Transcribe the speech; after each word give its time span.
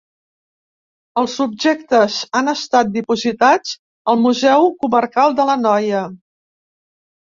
Els 1.21 1.35
objectes 1.45 2.17
han 2.41 2.51
estat 2.55 2.91
dipositats 2.97 3.77
al 4.15 4.21
Museu 4.27 4.69
Comarcal 4.83 5.41
de 5.43 5.51
l'Anoia. 5.53 6.07